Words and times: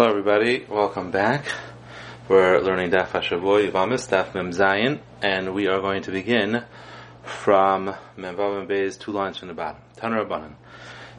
Hello, 0.00 0.08
everybody. 0.08 0.64
Welcome 0.66 1.10
back. 1.10 1.44
We're 2.26 2.60
learning 2.60 2.90
Daf 2.90 3.08
Hashavua 3.08 3.70
Yavamis, 3.70 4.08
Daf 4.08 4.34
Mem 4.34 4.50
Zayin, 4.50 4.98
and 5.20 5.52
we 5.52 5.66
are 5.66 5.78
going 5.82 6.00
to 6.04 6.10
begin 6.10 6.64
from 7.22 7.94
Mem 8.16 8.34
Beis, 8.34 8.98
two 8.98 9.12
lines 9.12 9.36
from 9.36 9.48
the 9.48 9.54
bottom. 9.54 9.82
Tanur 9.98 10.26
Rabbanan. 10.26 10.54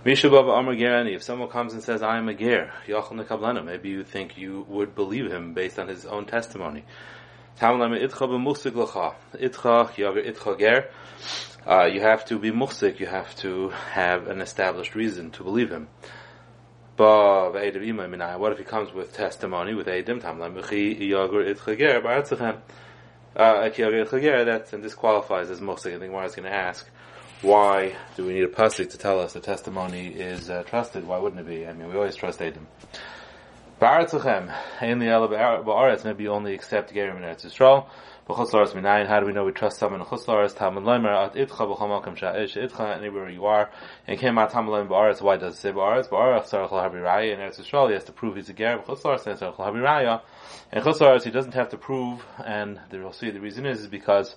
Misha 0.04 0.32
Baba 0.32 0.54
Amar 0.54 0.74
Gerani. 0.74 1.14
If 1.16 1.22
someone 1.22 1.50
comes 1.50 1.74
and 1.74 1.84
says, 1.84 2.02
"I 2.02 2.18
am 2.18 2.28
a 2.28 2.34
ger," 2.34 2.72
Yachal 2.88 3.24
Nekablanu, 3.24 3.64
maybe 3.64 3.90
you 3.90 4.04
think 4.04 4.36
you 4.36 4.66
would 4.68 4.96
believe 4.96 5.32
him 5.32 5.54
based 5.54 5.78
on 5.78 5.88
his 5.88 6.08
own 6.08 6.26
testimony. 6.26 6.84
Tamlam 7.60 7.96
Itcha 8.04 8.28
b'musik 8.28 8.74
l'cha. 8.74 9.14
Itcha 9.36 9.96
yager 9.96 10.24
itcha 10.24 10.58
ger. 10.58 10.90
Uh, 11.68 11.86
you 11.86 12.02
have 12.02 12.26
to 12.26 12.40
be 12.40 12.50
muhsik. 12.50 13.00
You 13.00 13.06
have 13.06 13.36
to 13.36 13.70
have 13.92 14.28
an 14.28 14.42
established 14.42 14.96
reason 14.96 15.30
to 15.34 15.44
believe 15.44 15.70
him. 15.70 15.88
What 16.98 18.52
if 18.52 18.58
he 18.58 18.64
comes 18.64 18.94
with 18.94 19.14
testimony 19.14 19.74
with 19.74 19.88
Eidim? 19.88 20.24
Uh, 23.34 23.70
that 23.70 24.74
and 24.74 24.84
disqualifies 24.84 25.50
as 25.50 25.62
Musik. 25.62 25.96
I 25.96 26.00
think 26.00 26.12
Mara 26.12 26.26
is 26.26 26.36
going 26.36 26.50
to 26.50 26.54
ask, 26.54 26.86
why 27.42 27.96
do 28.16 28.26
we 28.26 28.34
need 28.34 28.44
a 28.44 28.48
pasuk 28.48 28.92
to 28.92 28.98
tell 28.98 29.20
us 29.20 29.34
the 29.34 29.40
testimony 29.40 30.08
is 30.08 30.50
uh, 30.50 30.64
trusted? 30.64 31.08
Why 31.08 31.18
wouldn't 31.18 31.42
it 31.42 31.48
be? 31.48 31.66
I 31.66 31.74
mean, 31.74 31.88
we 31.90 31.96
always 31.96 32.16
trust 32.16 32.40
Eidim. 32.40 32.66
Maybe 36.04 36.24
you 36.24 36.32
only 36.32 36.54
accept 36.54 36.94
Gerim 36.94 37.18
in 37.18 37.24
Eretz 37.24 37.46
Yisrael. 37.46 37.88
B'chutzlaris 38.32 38.74
minayin, 38.74 39.08
how 39.08 39.20
do 39.20 39.26
we 39.26 39.34
know 39.34 39.44
we 39.44 39.52
trust 39.52 39.78
someone 39.78 40.00
in? 40.00 40.08
Talmud 40.08 40.84
leimer 40.84 41.26
at 41.26 41.34
itcha 41.34 41.50
b'chomalkam 41.50 42.18
sha'ish 42.18 42.56
itcha, 42.56 42.96
anywhere 42.96 43.30
you 43.30 43.46
are. 43.46 43.70
And 44.08 44.18
came 44.18 44.38
out 44.38 44.52
Talmud 44.52 44.74
leimer 44.74 44.90
ba'aretz, 44.90 45.22
why 45.22 45.36
does 45.36 45.56
it 45.56 45.58
say 45.58 45.72
ba'aretz? 45.74 46.08
Ba'aretz 46.08 46.50
sarach 46.50 46.72
l'habi 46.72 47.02
raya, 47.02 47.34
in 47.34 47.40
Eretz 47.40 47.60
Yisrael 47.60 47.88
he 47.90 47.94
has 47.94 48.06
to 48.06 48.14
prove 48.14 48.38
he's 48.38 48.48
a 48.48 48.54
ger, 48.54 48.78
and 48.78 48.86
sarach 48.86 49.60
l'habi 49.60 49.82
raya. 49.82 50.22
In 50.72 50.82
chutzlaris 50.82 51.24
he 51.24 51.32
doesn't 51.32 51.56
have 51.56 51.70
to 51.70 51.78
prove, 51.78 52.24
and 52.46 52.80
we'll 52.94 53.12
see 53.12 53.32
the 53.32 53.42
reason 53.42 53.66
is, 53.66 53.82
is 53.82 53.88
because 53.88 54.34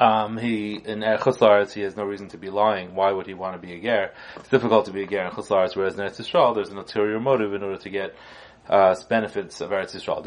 um, 0.00 0.38
he 0.38 0.76
in 0.76 1.00
Chutzlaretz 1.00 1.72
he 1.74 1.82
has 1.82 1.96
no 1.96 2.04
reason 2.04 2.28
to 2.28 2.38
be 2.38 2.48
lying. 2.48 2.94
Why 2.94 3.12
would 3.12 3.26
he 3.26 3.34
want 3.34 3.60
to 3.60 3.66
be 3.66 3.74
a 3.74 3.80
ger? 3.82 4.12
It's 4.36 4.48
difficult 4.48 4.86
to 4.86 4.92
be 4.92 5.02
a 5.02 5.06
ger 5.06 5.26
in 5.26 5.30
Chutzlaretz, 5.32 5.76
whereas 5.76 5.98
in 5.98 6.00
Eretz 6.00 6.18
Yisrael 6.20 6.54
there's 6.54 6.70
an 6.70 6.78
ulterior 6.78 7.20
motive 7.20 7.52
in 7.52 7.62
order 7.62 7.76
to 7.76 7.90
get 7.90 8.14
uh, 8.68 8.94
benefits 9.08 9.60
of 9.60 9.70
Eretz 9.70 9.94
Yisrael. 9.94 10.22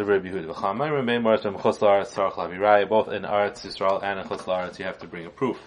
Both 2.89 3.07
in 3.09 3.23
Eretz 3.23 3.66
Yisrael 3.66 4.03
and 4.03 4.19
in 4.19 4.25
Chutz 4.27 4.80
you 4.80 4.85
have 4.85 4.99
to 4.99 5.07
bring 5.07 5.25
a 5.25 5.30
proof. 5.30 5.59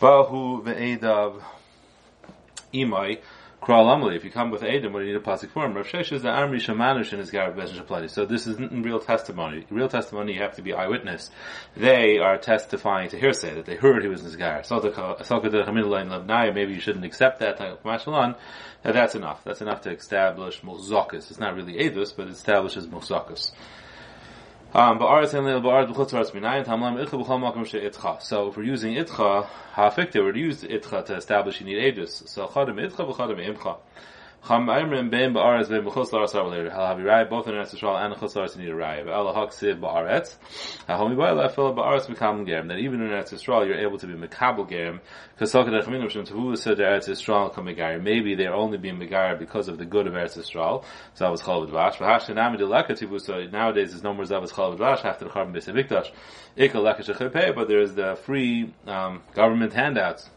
Bahu 0.00 0.62
ve'edav 0.62 1.42
imai 2.74 3.20
if 3.68 4.24
you 4.24 4.30
come 4.30 4.52
with 4.52 4.62
Adam, 4.62 4.92
what 4.92 5.00
do 5.00 5.06
you 5.06 5.12
need 5.12 5.18
a 5.18 5.20
plastic 5.20 5.50
form? 5.50 5.74
Rav 5.74 5.88
Sheshes 5.88 6.22
the 6.22 6.28
Amri 6.28 6.60
Shamanush 6.60 7.12
in 7.12 7.18
his 7.18 7.32
Garab 7.32 7.56
Bezin 7.56 8.10
So 8.10 8.24
this 8.24 8.46
isn't 8.46 8.84
real 8.84 9.00
testimony. 9.00 9.66
Real 9.70 9.88
testimony, 9.88 10.34
you 10.34 10.40
have 10.40 10.54
to 10.54 10.62
be 10.62 10.72
eyewitness. 10.72 11.32
They 11.76 12.18
are 12.18 12.38
testifying 12.38 13.08
to 13.08 13.18
hearsay, 13.18 13.54
that 13.54 13.66
they 13.66 13.74
heard 13.74 14.04
he 14.04 14.08
was 14.08 14.20
in 14.20 14.26
his 14.26 14.36
Gar. 14.36 14.62
Maybe 16.52 16.72
you 16.74 16.80
shouldn't 16.80 17.04
accept 17.04 17.40
that. 17.40 17.58
That's 18.82 19.14
enough. 19.16 19.42
That's 19.42 19.60
enough 19.60 19.80
to 19.80 19.90
establish 19.90 20.60
Mulzakus. 20.60 21.30
It's 21.30 21.40
not 21.40 21.56
really 21.56 21.74
Edus, 21.74 22.14
but 22.16 22.28
it 22.28 22.34
establishes 22.34 22.86
Mulzakus. 22.86 23.50
Um, 24.74 24.98
so 24.98 25.06
if 28.48 28.56
we're 28.56 28.62
using 28.64 28.94
itcha, 28.94 29.46
ha'afikta, 29.72 30.14
we're 30.16 30.36
use 30.36 30.62
itcha 30.64 31.04
to 31.06 31.14
establish 31.14 31.60
you 31.60 31.66
need 31.66 31.96
edus. 31.96 32.28
So 32.28 32.46
chadim 32.48 32.74
itcha 32.74 33.06
v'chadim 33.08 33.56
imcha. 33.56 33.76
Both 34.48 34.60
in 34.60 35.10
Eretz 35.10 35.72
Yisrael 37.74 37.98
and 37.98 38.14
chutz 38.14 38.34
la'aretz 38.34 38.56
need 38.56 38.68
a 38.68 38.74
even 42.78 43.00
in 43.00 43.08
Eretz 43.08 43.32
Yisrael 43.32 43.66
you're 43.66 43.78
able 43.78 43.98
to 43.98 44.06
be 44.06 44.14
mekabel 44.14 44.70
gerim. 44.70 45.00
Megarim. 47.56 48.02
Maybe 48.02 48.34
they're 48.36 48.54
only 48.54 48.78
being 48.78 48.98
megarim 48.98 49.40
because 49.40 49.66
of 49.66 49.78
the 49.78 49.84
good 49.84 50.06
of 50.06 50.12
Eretz 50.12 50.38
Yisrael. 50.38 50.84
So 51.14 51.24
that 51.24 51.30
was 51.32 51.42
chal 51.42 51.66
v'dvash. 51.66 53.22
So 53.22 53.44
nowadays 53.50 53.90
there's 53.90 54.04
no 54.04 54.14
more 54.14 54.24
zavas 54.26 54.54
chal 54.54 54.76
v'dvash 54.76 55.04
after 55.04 55.24
the 55.24 55.30
charbon 55.32 55.54
b'sei 55.56 55.74
mikdash. 55.74 56.12
Ikal 56.56 56.84
leka. 56.84 57.52
But 57.52 57.66
there's 57.66 57.94
the 57.94 58.14
free 58.14 58.72
um, 58.86 59.22
government 59.34 59.72
handouts 59.72 60.30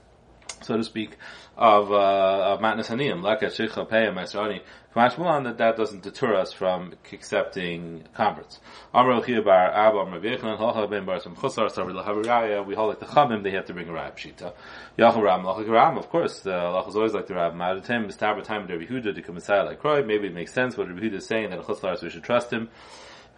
so 0.61 0.77
to 0.77 0.83
speak, 0.83 1.17
of 1.57 1.91
uh, 1.91 2.53
of 2.53 2.59
matnas 2.59 2.87
haniyim, 2.87 3.21
like 3.21 3.41
a 3.41 3.47
sheicha 3.47 3.87
peyam 3.87 4.15
esrani. 4.15 4.61
Kamashmulan 4.95 5.43
that 5.43 5.59
that 5.59 5.77
doesn't 5.77 6.01
deter 6.01 6.33
us 6.33 6.51
from 6.51 6.93
accepting 7.13 8.03
converts. 8.15 8.59
Amar 8.91 9.21
bar 9.43 9.71
Abba 9.71 9.97
Amar 9.99 10.19
Vechlan 10.19 10.57
Halcha 10.57 10.89
ben 10.89 11.05
Bar 11.05 11.19
Sam 11.19 11.35
Chusar 11.35 11.69
Sarvi 11.69 11.93
Lahaviraya. 11.93 12.65
We 12.65 12.73
hold 12.73 12.89
like 12.89 12.99
the 12.99 13.05
Chamim. 13.05 13.43
They 13.43 13.51
have 13.51 13.65
to 13.65 13.73
bring 13.73 13.87
a 13.87 13.93
Rab 13.93 14.17
Shita. 14.17 14.53
Yachal 14.97 15.21
Ram 15.21 15.43
Lachak 15.43 15.69
Ram. 15.69 15.97
Of 15.97 16.09
course, 16.09 16.39
the 16.39 16.49
Lach 16.49 16.89
is 16.89 16.95
always 16.95 17.13
like 17.13 17.27
the 17.27 17.35
Rab. 17.35 17.53
Ma'adatem 17.53 18.07
Mistaber 18.07 18.43
Time 18.43 18.65
Rabbi 18.65 18.85
Huda 18.85 19.13
to 19.13 19.21
come 19.21 19.35
Messiah 19.35 19.63
like 19.63 19.79
Kroy. 19.79 20.03
Maybe 20.03 20.25
it 20.27 20.33
makes 20.33 20.53
sense 20.53 20.75
what 20.75 20.87
Rabbi 20.87 21.01
Huda 21.01 21.13
is 21.15 21.27
saying 21.27 21.51
that 21.51 21.61
Chusar 21.61 22.01
we 22.01 22.09
should 22.09 22.23
trust 22.23 22.51
him. 22.51 22.69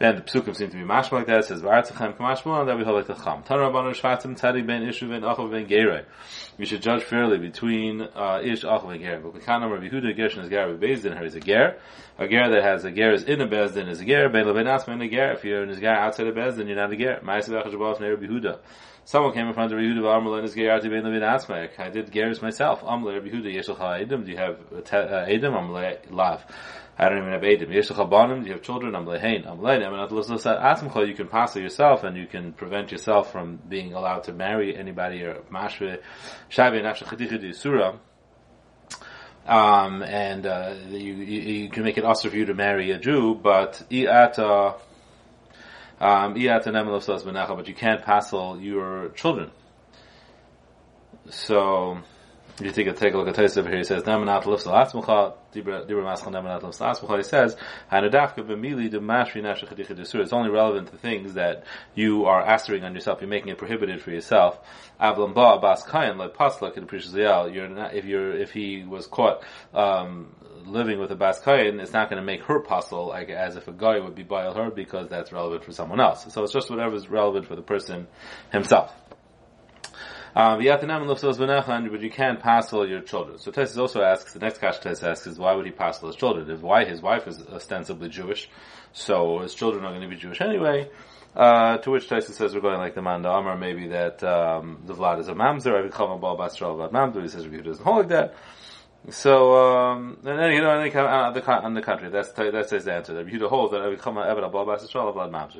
Then 0.02 0.16
the 0.16 0.22
psukim 0.24 0.56
seem 0.56 0.72
to 0.72 0.78
be 0.78 0.82
mashma 0.82 1.12
like 1.12 1.28
that. 1.28 1.42
It 1.42 1.46
says 1.46 1.62
v'artzachem 1.62 2.18
kamashma, 2.18 2.62
and 2.62 2.70
that 2.70 2.76
we 2.76 2.84
hold 2.84 2.96
like 2.96 3.06
the 3.06 3.14
cham. 3.14 3.44
Tanarabanu 3.44 3.94
shvatim 3.94 4.36
tzadik 4.36 4.66
ben 4.66 4.82
ishu 4.82 5.08
ben 5.08 5.22
achav 5.22 5.52
ben 5.52 5.68
gerei. 5.68 6.06
We 6.58 6.66
should 6.66 6.82
judge 6.82 7.04
fairly 7.04 7.38
between 7.38 8.02
uh, 8.02 8.42
ish 8.44 8.64
achav 8.64 8.92
and 8.92 9.00
ger. 9.00 9.20
But 9.20 9.40
kanam 9.44 9.70
Rabbi 9.70 9.90
Huda 9.90 10.18
Gershon 10.18 10.42
is 10.42 10.50
ger 10.50 10.76
bezdin 10.76 11.16
her 11.16 11.26
is 11.26 11.36
a 11.36 11.40
ger. 11.40 11.78
A 12.18 12.28
ger 12.28 12.50
that 12.50 12.64
has 12.64 12.84
a 12.84 12.90
ger 12.90 13.14
is 13.14 13.26
in 13.26 13.42
a 13.42 13.48
bezdin 13.48 13.90
is 13.90 14.02
a 14.02 14.06
ger. 14.06 14.28
Ben 14.30 14.48
leben 14.48 14.66
asma 14.66 14.96
in 14.96 15.02
a 15.04 15.08
ger. 15.08 15.34
If 15.34 15.46
you're 15.46 15.62
in 15.62 15.70
a 15.70 15.80
ger 15.80 15.94
outside 15.94 16.26
a 16.26 16.32
bezdin, 16.32 16.66
you're 16.66 16.78
not 16.78 16.92
a 16.92 16.96
ger. 16.98 17.20
Ma'aseh 17.24 17.50
v'achashabav 17.50 18.00
ne 18.00 18.08
Rabbi 18.08 18.26
Huda. 18.26 18.58
Someone 19.04 19.34
came 19.34 19.46
in 19.46 19.54
front 19.54 19.72
of 19.72 19.78
Rabbi 19.78 19.88
Huda 19.88 20.02
v'amrlan 20.02 20.46
is 20.46 20.56
ger 20.56 20.72
ati 20.72 20.90
ben 20.90 21.04
leben 21.04 21.22
asma. 21.22 21.68
I 21.78 21.90
did 21.90 22.12
geras 22.12 22.42
myself. 22.42 22.82
Amle 22.82 23.14
Rabbi 23.14 23.30
Huda 23.30 23.54
yeshal 23.54 23.78
edim. 23.78 24.26
Do 24.26 24.32
you 24.32 24.38
have 24.38 24.58
uh, 24.72 25.28
edim? 25.28 25.54
Amle 25.54 26.00
lav. 26.10 26.42
I 27.02 27.10
don't 27.10 27.18
even 27.18 27.32
have 27.32 27.42
Adim. 27.42 28.46
You 28.46 28.52
have 28.52 28.62
children, 28.62 28.94
I'm 28.94 29.06
I'm. 29.48 29.48
I 29.48 29.50
you 31.08 31.16
can 31.16 31.28
pass 31.28 31.56
yourself 31.56 32.04
and 32.04 32.16
you 32.16 32.28
can 32.28 32.54
prevent 32.54 32.92
yourself 32.92 33.32
from 33.32 33.58
being 33.68 33.96
allowed 33.96 34.26
to 34.26 34.34
marry 34.34 34.78
anybody 34.78 35.24
or 35.24 35.42
mashve. 35.52 36.00
Um, 39.48 40.04
and, 40.04 40.46
uh, 40.46 40.76
you, 40.90 41.14
you, 41.16 41.70
can 41.70 41.84
make 41.84 41.98
it 41.98 42.06
also 42.06 42.30
for 42.30 42.36
you 42.36 42.46
to 42.46 42.54
marry 42.54 42.92
a 42.92 43.00
Jew, 43.00 43.34
but 43.34 43.82
um, 46.00 46.36
but 47.56 47.68
you 47.68 47.74
can't 47.74 48.04
passel 48.04 48.62
your 48.62 49.10
children. 49.10 49.50
So, 51.32 51.98
you 52.64 52.72
take 52.72 52.88
a 52.88 52.94
take 52.94 53.14
a 53.14 53.18
look 53.18 53.28
at 53.28 53.36
Tais 53.36 53.58
over 53.58 53.70
here. 53.70 53.80
He 53.80 53.84
says 53.84 54.04
Nemanat 54.04 54.46
lifts 54.46 54.66
alatzmucha 54.66 55.34
dibra 55.54 55.88
maschal 55.88 56.32
Nemanat 56.32 56.64
lifts 56.64 56.80
alatzmucha. 56.80 57.18
He 57.18 57.24
says 57.24 57.56
Hanadafka 57.92 58.38
b'mili 58.38 58.90
de 58.90 59.00
mashri 59.00 59.42
nasha 59.42 59.66
chadicha 59.66 59.96
desur. 59.98 60.22
It's 60.22 60.34
only 60.34 60.50
relevant 60.50 60.92
to 60.92 60.98
things 60.98 61.34
that 61.36 61.66
you 61.96 62.26
are 62.26 62.42
astering 62.44 62.84
on 62.84 62.94
yourself. 62.94 63.22
You're 63.22 63.30
making 63.30 63.50
it 63.50 63.58
prohibited 63.58 64.02
for 64.02 64.12
yourself. 64.12 64.60
Avlam 65.00 65.34
ba 65.34 65.60
bas 65.60 65.86
like 65.92 66.34
pasla 66.34 66.74
kid 66.74 67.54
You're 67.54 67.68
not 67.70 67.94
if 67.94 68.06
you're 68.06 68.36
if 68.36 68.52
he 68.52 68.84
was 68.84 69.08
caught. 69.08 69.44
Um, 69.74 70.36
living 70.66 71.00
with 71.00 71.12
a 71.12 71.16
bas 71.16 71.40
kayan, 71.40 71.80
it's 71.80 71.94
not 71.94 72.10
going 72.10 72.22
to 72.22 72.26
make 72.26 72.44
her 72.44 72.60
puzzle 72.60 73.08
like 73.08 73.30
as 73.30 73.56
if 73.56 73.68
a 73.68 73.72
guy 73.72 74.00
would 74.00 74.16
be 74.16 74.24
bile 74.24 74.54
her 74.54 74.70
because 74.70 75.10
that's 75.10 75.32
relevant 75.32 75.64
for 75.64 75.72
someone 75.72 76.00
else. 76.00 76.32
So 76.34 76.44
it's 76.44 76.54
just 76.54 76.70
whatever 76.70 76.96
is 76.96 77.10
relevant 77.10 77.48
for 77.48 77.56
the 77.56 77.62
person 77.62 78.08
himself. 78.52 78.94
Um, 80.36 80.62
but 81.90 82.02
you 82.02 82.10
can't 82.10 82.40
passel 82.40 82.88
your 82.88 83.02
children. 83.02 83.38
So 83.38 83.52
Tessus 83.52 83.78
also 83.78 84.02
asks, 84.02 84.34
the 84.34 84.40
next 84.40 84.60
question 84.60 84.92
Tessus 84.92 85.04
asks 85.04 85.28
is 85.28 85.38
why 85.38 85.54
would 85.54 85.66
he 85.66 85.72
pass 85.72 86.00
passel 86.00 86.08
his 86.08 86.16
children? 86.16 86.50
If 86.50 86.62
why 86.62 86.86
his 86.86 87.02
wife 87.02 87.28
is 87.28 87.40
ostensibly 87.48 88.10
Jewish, 88.10 88.50
so 88.94 89.40
his 89.40 89.54
children 89.54 89.84
are 89.84 89.90
going 89.92 90.02
to 90.02 90.08
be 90.08 90.16
Jewish 90.16 90.42
anyway. 90.42 90.90
Uh, 91.36 91.78
to 91.78 91.92
which 91.92 92.10
Tyson 92.10 92.34
says 92.34 92.54
we're 92.54 92.62
going 92.62 92.78
like 92.78 92.94
the 92.94 93.02
Manda 93.02 93.30
Amar, 93.30 93.58
maybe 93.58 93.88
that 93.88 94.22
um, 94.22 94.82
the 94.86 94.94
Vlad 94.94 95.20
is 95.20 95.30
a 95.30 95.34
mamzer. 95.34 95.78
I 95.78 95.82
become 95.82 96.12
a 96.12 96.18
bal 96.18 96.38
basral 96.38 96.76
about 96.76 96.92
mamzer. 96.92 97.22
He 97.22 97.30
says 97.30 97.48
Rabbi 97.48 97.64
doesn't 97.64 97.84
hold 97.84 98.00
like 98.00 98.10
that. 98.10 98.36
So, 99.10 99.56
um, 99.56 100.18
and 100.24 100.38
then, 100.38 100.52
you 100.52 100.62
know, 100.62 100.80
and 100.80 100.92
then 100.92 101.06
on 101.06 101.34
the, 101.34 101.52
on 101.52 101.74
the 101.74 101.82
country, 101.82 102.10
that's, 102.10 102.30
that's 102.34 102.70
his 102.70 102.88
answer. 102.88 103.14
That 103.14 103.26
Yehuda 103.26 103.50
holds 103.50 103.74
that. 103.74 103.82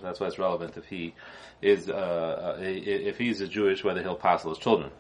That's 0.04 0.20
why 0.20 0.28
it's 0.28 0.38
relevant 0.38 0.78
if 0.78 0.86
he 0.86 1.16
is, 1.60 1.90
uh, 1.90 1.94
uh 1.94 2.58
if 2.62 3.18
he's 3.18 3.42
a 3.42 3.48
Jewish, 3.48 3.84
whether 3.84 4.04
he'll 4.04 4.16
pass 4.16 4.44
his 4.44 4.60
children. 4.60 4.92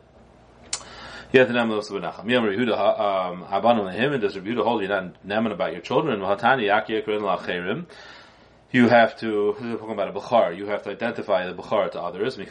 Yet 1.31 1.47
the 1.47 1.53
name 1.53 1.69
of 1.69 1.87
the 1.87 1.93
Benacham. 1.93 2.29
Yom 2.29 2.43
Yehuda, 2.45 2.99
um, 2.99 3.43
Abanu 3.45 3.93
him, 3.93 4.13
and 4.13 4.21
does 4.21 4.35
Yehuda 4.35 4.63
hold 4.63 4.81
you 4.81 4.87
not 4.87 5.23
neman 5.25 5.53
about 5.53 5.71
your 5.71 5.81
children? 5.81 6.19
V'hatani 6.19 6.63
Yaki 6.63 7.01
Yekrin 7.01 7.21
Lacherim. 7.21 7.85
You 8.71 8.87
have 8.87 9.19
to, 9.19 9.53
this 9.59 9.73
is 9.73 9.79
talking 9.79 9.91
about 9.91 10.07
a 10.07 10.13
Bukhar, 10.13 10.55
you 10.55 10.67
have 10.67 10.83
to 10.83 10.91
identify 10.91 11.45
the 11.45 11.53
Bukhar 11.53 11.91
to 11.91 12.01
others. 12.01 12.37
A 12.37 12.45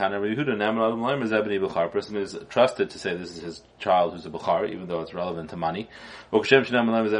person 1.88 2.16
is 2.16 2.36
trusted 2.50 2.90
to 2.90 2.98
say 2.98 3.16
this 3.16 3.34
is 3.36 3.42
his 3.42 3.62
child 3.78 4.12
who's 4.12 4.26
a 4.26 4.30
Bukhar, 4.30 4.70
even 4.70 4.86
though 4.86 5.00
it's 5.00 5.14
relevant 5.14 5.48
to 5.50 5.56
money. 5.56 5.88
A 6.30 6.38
person 6.38 6.76
has 6.76 7.12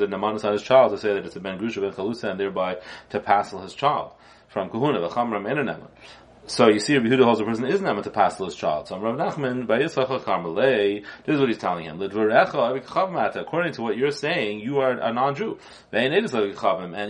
a 0.00 0.06
namanis 0.08 0.44
on 0.44 0.52
his 0.52 0.62
child 0.62 0.92
to 0.92 0.98
say 0.98 1.14
that 1.14 1.24
it's 1.24 1.36
a 1.36 1.40
Ben 1.40 1.58
Grusha 1.58 1.80
Ben 1.80 1.92
Chalusa 1.92 2.30
and 2.30 2.40
thereby 2.40 2.76
to 3.10 3.20
passel 3.20 3.62
his 3.62 3.74
child 3.74 4.10
from 4.48 4.68
Kahuna. 4.68 4.98
So 6.48 6.68
you 6.70 6.80
see, 6.80 6.96
Rabbi 6.96 7.08
Huda 7.08 7.24
holds 7.24 7.40
a 7.40 7.44
person 7.44 7.66
is 7.66 7.82
not 7.82 8.02
to 8.02 8.10
pass 8.10 8.38
his 8.38 8.54
child. 8.54 8.88
So 8.88 8.98
Rav 8.98 9.16
Nachman 9.16 9.66
bar 9.66 9.80
Yitzchak 9.80 11.04
this 11.26 11.34
is 11.34 11.40
what 11.40 11.50
he's 11.50 11.58
telling 11.58 11.84
him. 11.84 12.00
According 12.00 13.72
to 13.74 13.82
what 13.82 13.98
you're 13.98 14.10
saying, 14.10 14.60
you 14.60 14.78
are 14.78 14.92
a 14.92 15.12
non-Jew. 15.12 15.58
And 15.92 16.14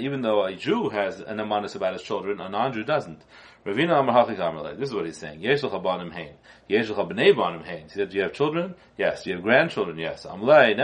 even 0.02 0.22
though 0.22 0.44
a 0.44 0.56
Jew 0.56 0.88
has 0.88 1.20
an 1.20 1.36
amanis 1.36 1.76
about 1.76 1.92
his 1.92 2.02
children, 2.02 2.40
a 2.40 2.48
non-Jew 2.48 2.82
doesn't. 2.82 3.22
Ravina 3.68 4.78
This 4.78 4.88
is 4.88 4.94
what 4.94 5.04
he's 5.04 5.18
saying. 5.18 5.42
Chabnei 5.42 7.36
Banim. 7.36 7.62
He 7.64 7.88
said, 7.88 8.08
do 8.08 8.16
you 8.16 8.22
have 8.22 8.32
children? 8.32 8.74
Yes. 8.96 9.24
Do 9.24 9.30
you 9.30 9.36
have 9.36 9.44
grandchildren? 9.44 9.98
Yes. 9.98 10.24
Amlei 10.24 10.74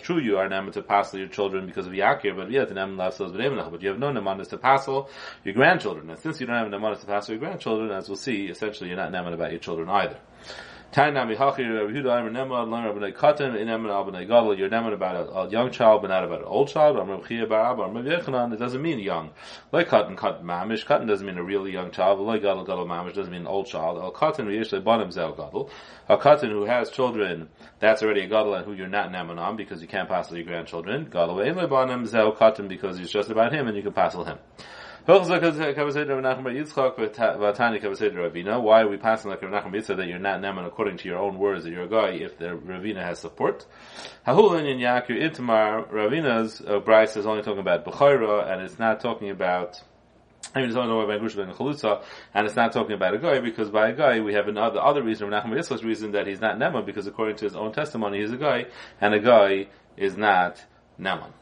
true 0.00 0.20
you 0.20 0.38
are 0.38 0.48
Neman 0.48 0.72
to 0.72 0.82
passel 0.82 1.18
your 1.18 1.28
children 1.28 1.66
because 1.66 1.88
of 1.88 1.92
Yakir, 1.92 2.36
but 2.36 2.52
yet 2.52 2.68
Neman 2.68 2.96
Levsa 2.96 3.34
Benacha. 3.34 3.70
But 3.72 3.82
you 3.82 3.88
have 3.88 3.98
no 3.98 4.12
Nemanis 4.12 4.48
to 4.50 4.58
passel 4.58 5.10
your 5.42 5.54
grandchildren. 5.54 6.08
And 6.08 6.18
since 6.20 6.40
you 6.40 6.46
don't 6.46 6.56
have 6.56 6.68
Nemanis 6.68 7.00
to 7.00 7.06
passel 7.06 7.34
your 7.34 7.40
grandchildren, 7.40 7.90
as 7.90 8.08
we'll 8.08 8.16
see, 8.16 8.46
essentially 8.46 8.90
you're 8.90 8.96
not 8.96 9.10
Neman 9.10 9.34
about 9.34 9.50
your 9.50 9.60
children 9.60 9.88
either. 9.88 10.18
Tainami 10.90 11.36
Hachi 11.36 11.68
Rabbi 11.68 11.92
Huda 11.92 12.18
Aimer 12.18 12.30
Neman 12.30 12.70
Learn 12.70 12.84
Rabbi 12.86 13.10
Katan 13.10 13.60
in 13.60 13.68
Neman 13.68 13.90
Al 13.90 14.10
Gadol. 14.10 14.58
You're 14.58 14.70
Neman 14.70 14.94
about 14.94 15.46
a, 15.46 15.50
young 15.50 15.70
child, 15.70 16.00
but 16.00 16.08
not 16.08 16.24
about 16.24 16.38
an 16.38 16.46
old 16.46 16.68
child. 16.68 16.96
Rabbi 16.96 17.28
Chia 17.28 17.46
Bar 17.46 17.72
Abba. 17.72 17.88
Rabbi. 17.88 18.54
It 18.54 18.58
doesn't 18.58 18.80
mean 18.80 18.98
young. 18.98 19.32
Like 19.70 19.90
Katan 19.90 20.16
Katan 20.16 20.44
Mamish. 20.44 20.86
Katan 20.86 21.06
doesn't 21.06 21.26
mean 21.26 21.36
a 21.36 21.42
really 21.42 21.72
young 21.72 21.90
child. 21.90 22.20
Like 22.20 22.40
Gadol 22.40 22.64
Gadol 22.64 22.86
Mamish 22.86 23.12
doesn't 23.12 23.30
mean 23.30 23.42
an 23.42 23.46
old 23.46 23.66
child. 23.66 23.98
Al 23.98 24.12
Katan 24.12 24.46
Riyishle 24.46 24.82
Banim 24.82 25.10
Zel 25.10 25.32
Gadol. 25.32 25.68
A 26.08 26.16
Katan 26.16 26.48
who 26.48 26.64
has 26.64 26.90
children, 26.90 27.50
that's 27.80 28.02
already 28.02 28.22
a 28.22 28.26
Gadol 28.26 28.54
and 28.54 28.64
who 28.64 28.72
you're 28.72 28.88
not 28.88 29.12
Neman 29.12 29.38
on 29.38 29.56
because 29.56 29.82
you 29.82 29.88
can't 29.88 30.08
pass 30.08 30.32
your 30.32 30.42
grandchildren. 30.44 31.04
Gadol 31.10 31.36
Ve'im 31.36 31.68
Banim 31.68 32.06
Zel 32.06 32.34
Katan 32.34 32.66
because 32.66 32.98
it's 32.98 33.12
just 33.12 33.28
about 33.28 33.52
him 33.52 33.68
and 33.68 33.76
you 33.76 33.82
can 33.82 33.92
pass 33.92 34.14
him. 34.14 34.38
Why 35.08 35.14
are 35.14 35.22
we 38.88 38.98
passing 38.98 39.30
like 39.30 39.40
Rav 39.40 39.64
Yitzchak 39.64 39.96
that 39.96 40.06
you're 40.06 40.18
not 40.18 40.42
Neman 40.42 40.66
according 40.66 40.98
to 40.98 41.08
your 41.08 41.16
own 41.16 41.38
words 41.38 41.64
that 41.64 41.70
you're 41.70 41.84
a 41.84 41.88
guy 41.88 42.10
if 42.10 42.36
the 42.36 42.48
Ravina 42.48 43.02
has 43.02 43.18
support? 43.18 43.64
Hahulin 44.26 44.70
in 44.70 44.76
Yakir 44.76 45.34
Ravina's 45.90 46.60
uh, 46.60 46.80
Bryce 46.80 47.16
is 47.16 47.24
only 47.24 47.42
talking 47.42 47.60
about 47.60 47.86
Bechira 47.86 48.52
and 48.52 48.60
it's 48.60 48.78
not 48.78 49.00
talking 49.00 49.30
about 49.30 49.82
I 50.54 50.60
mean, 50.60 50.68
it's 50.68 50.76
only 50.76 51.04
about 51.04 51.22
Grusha 51.22 51.36
ben 51.36 51.54
Chalutza, 51.54 52.02
and 52.34 52.46
it's 52.46 52.56
not 52.56 52.74
talking 52.74 52.92
about 52.92 53.14
a 53.14 53.18
guy 53.18 53.40
because 53.40 53.70
by 53.70 53.88
a 53.88 53.94
guy 53.94 54.20
we 54.20 54.34
have 54.34 54.46
another 54.46 54.78
other 54.78 55.02
reason, 55.02 55.30
Rav 55.30 55.42
Nachman 55.42 55.56
Yitzchak's 55.56 55.82
reason 55.82 56.12
that 56.12 56.26
he's 56.26 56.42
not 56.42 56.58
Neman 56.58 56.84
because 56.84 57.06
according 57.06 57.36
to 57.36 57.46
his 57.46 57.56
own 57.56 57.72
testimony 57.72 58.20
he's 58.20 58.32
a 58.32 58.36
guy, 58.36 58.66
and 59.00 59.14
a 59.14 59.20
guy 59.20 59.68
is 59.96 60.18
not 60.18 60.62
Neman. 61.00 61.32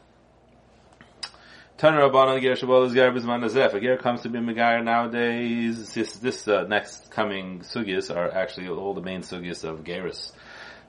Turner 1.77 2.09
Rabbanon 2.09 2.41
Ger 2.41 2.55
Shabbat 2.55 2.87
is 2.87 2.93
Ger 2.93 3.11
Bizman 3.11 3.45
Nazef. 3.45 3.75
A 3.75 3.79
Ger 3.79 3.97
comes 3.97 4.21
to 4.21 4.29
be 4.29 4.39
Megar 4.39 4.83
nowadays. 4.83 5.93
This, 5.93 6.13
this 6.13 6.47
uh, 6.47 6.63
next 6.63 7.11
coming 7.11 7.59
sugyas 7.59 8.09
are 8.09 8.31
actually 8.31 8.67
all 8.67 8.95
the 8.95 9.01
main 9.01 9.21
sugyas 9.21 9.63
of 9.63 9.83
Geras 9.83 10.31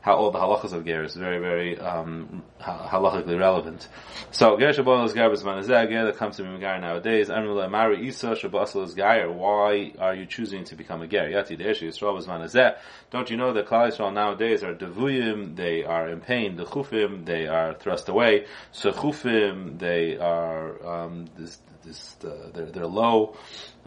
how 0.00 0.15
all 0.15 0.31
the 0.31 0.39
halachas 0.39 0.73
of 0.73 0.85
ger 0.85 1.03
is 1.03 1.15
very, 1.17 1.39
very 1.39 1.79
um, 1.79 2.43
halachically 2.61 3.39
relevant. 3.39 3.89
So 4.31 4.56
ger 4.59 4.73
shabbat 4.73 5.06
is 5.06 5.12
ger 5.12 5.29
b'zman 5.29 5.67
ger 5.67 6.05
that 6.06 6.17
comes 6.17 6.37
to 6.37 6.45
be 6.45 6.59
ger 6.59 6.79
nowadays. 6.79 7.29
Amrula 7.29 7.71
mari 7.71 8.06
isa 8.06 8.29
shabbat 8.29 8.85
is 8.85 8.95
ger. 8.95 9.31
Why 9.31 9.93
are 9.99 10.15
you 10.15 10.27
choosing 10.27 10.65
to 10.65 10.77
become 10.77 11.03
a 11.03 11.06
ger? 11.09 11.29
Yati 11.29 11.59
de'eshi 11.59 11.89
yisrael 11.89 12.17
b'zman 12.19 12.77
Don't 13.11 13.31
you 13.31 13.37
know 13.37 13.53
that 13.53 13.67
Klal 13.67 13.91
Yisrael 13.91 14.12
nowadays 14.12 14.62
are 14.62 14.75
devuyim? 14.75 15.56
They 15.56 15.85
are 15.85 16.09
in 16.09 16.21
pain. 16.21 16.56
The 16.56 16.65
chufim 16.65 17.25
they 17.25 17.47
are 17.49 17.75
thrust 17.75 18.09
away. 18.09 18.47
So 18.73 18.93
chufim 18.93 19.79
they 19.79 20.17
are 20.17 20.87
um, 20.87 21.27
uh, 22.25 22.50
they're, 22.55 22.67
they're 22.67 22.87
low. 22.87 23.37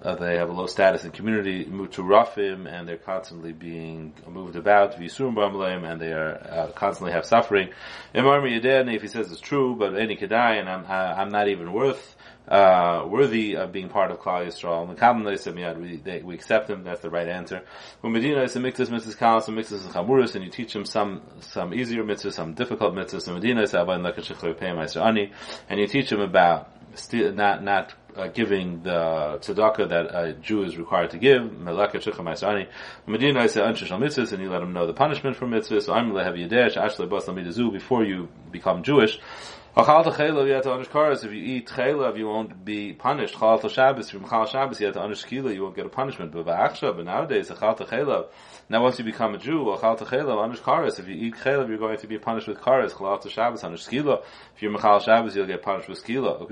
Uh, 0.02 0.16
they 0.16 0.38
have 0.38 0.50
a 0.50 0.54
low 0.54 0.66
status 0.66 1.04
in 1.06 1.12
community, 1.12 1.66
muturafim, 1.66 2.68
and 2.72 2.88
they're 2.88 2.98
constantly 2.98 3.54
being 3.54 4.14
moved 4.28 4.56
about, 4.56 5.00
visurum 5.00 5.36
bamleim, 5.36 5.90
and 5.90 6.02
they 6.02 6.12
are 6.12 6.34
uh, 6.50 6.72
constantly 6.74 7.12
have 7.12 7.26
suffering. 7.26 7.70
Imar 8.16 8.96
if 8.96 9.02
he 9.02 9.08
says 9.08 9.32
it's 9.32 9.40
true, 9.42 9.76
but 9.76 9.96
any 9.96 10.18
kedai, 10.18 10.60
and 10.60 10.68
I'm 10.68 10.86
I'm 10.88 11.30
not 11.30 11.48
even 11.50 11.72
worth 11.72 12.16
uh, 12.48 13.06
worthy 13.08 13.56
of 13.56 13.72
being 13.72 13.90
part 13.90 14.12
of 14.12 14.20
Klal 14.20 14.46
Yisrael. 14.46 15.80
We, 15.80 15.98
they, 15.98 16.22
we 16.22 16.34
accept 16.36 16.68
them. 16.68 16.84
That's 16.84 17.02
the 17.02 17.10
right 17.10 17.28
answer. 17.28 17.62
When 18.02 18.14
Medina 18.14 18.44
is 18.44 18.56
a 18.56 18.60
mixes 18.60 18.90
mitzvahs 18.90 19.18
kalas 19.18 19.48
and 19.48 19.56
mixes 19.56 19.84
chamuras, 19.84 20.36
and 20.36 20.44
you 20.44 20.50
teach 20.50 20.74
them 20.74 20.86
some 20.86 21.22
some 21.40 21.74
easier 21.74 22.04
mitzvahs, 22.04 22.34
some 22.34 22.54
difficult 22.54 22.94
mitzvahs. 22.94 23.32
Medina 23.34 23.62
is 23.62 23.74
and 25.70 25.80
you 25.80 25.88
teach 25.88 26.10
them 26.10 26.20
about 26.20 26.70
not 27.14 27.64
not 27.64 27.94
uh, 28.16 28.28
giving 28.28 28.84
the 28.84 29.40
tzedakah 29.42 29.90
that 29.90 30.16
a 30.16 30.34
Jew 30.34 30.64
is 30.64 30.78
required 30.78 31.12
to 31.12 31.18
give, 31.18 31.42
Melaka 31.42 31.96
Shecham 31.96 32.26
Ma'asani. 32.26 32.68
Medina 33.08 33.40
I 33.40 33.48
say 33.48 33.62
Anshish 33.62 33.90
mitzvahs, 33.90 34.34
and 34.34 34.42
you 34.42 34.50
let 34.50 34.62
him 34.62 34.74
know 34.74 34.88
the 34.88 34.94
punishment 34.94 35.38
for 35.38 35.46
mitzvahs. 35.46 35.84
So 35.84 35.94
I'm 35.94 36.12
lehev 36.12 36.38
yadesh 36.38 36.76
ashle 36.76 37.10
bas 37.10 37.72
before 37.72 38.04
you 38.04 38.30
become 38.52 38.84
Jewish. 38.84 39.20
Oh, 39.74 39.84
achal 39.84 40.04
chaylav 40.14 40.48
you 40.48 40.52
have 40.52 40.64
to 40.64 40.74
understand 40.74 41.14
If 41.24 41.32
you 41.32 41.56
eat 41.56 41.68
chaylav, 41.70 42.18
you 42.18 42.28
won't 42.28 42.66
be 42.66 42.92
punished. 42.92 43.36
Chal 43.40 43.58
Shabbos, 43.70 44.10
from 44.10 44.28
Chal 44.28 44.46
Shabbos, 44.46 44.82
you 44.82 44.88
have 44.88 44.96
to 44.96 45.02
understand 45.02 45.50
you 45.56 45.64
won't 45.64 45.78
get 45.78 45.86
a 45.86 45.90
punishment. 45.90 46.34
But 46.34 46.44
but 46.44 47.06
nowadays, 47.06 47.50
achal 47.50 47.78
chaylav, 47.78 48.28
now, 48.72 48.82
once 48.84 48.98
you 49.00 49.04
become 49.04 49.36
a 49.36 49.38
Jew, 49.38 49.70
if 49.70 49.84
you 49.84 51.14
eat 51.14 51.36
chelav, 51.36 51.68
you're 51.68 51.78
going 51.78 51.98
to 51.98 52.08
be 52.08 52.18
punished 52.18 52.48
with 52.48 52.60
kares. 52.60 52.92
Chalal 52.92 53.30
Shabbos, 53.30 53.64
skila. 53.64 54.24
If 54.56 54.62
you're 54.62 54.72
mechal 54.72 55.04
Shabbos, 55.04 55.36
you'll 55.36 55.46
get 55.46 55.62
punished 55.62 55.90
with 55.90 56.02
skila. 56.02 56.48